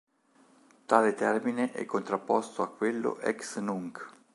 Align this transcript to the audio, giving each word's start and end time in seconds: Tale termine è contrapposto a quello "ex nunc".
Tale 0.87 1.13
termine 1.13 1.73
è 1.73 1.85
contrapposto 1.85 2.63
a 2.63 2.71
quello 2.71 3.19
"ex 3.19 3.59
nunc". 3.59 4.09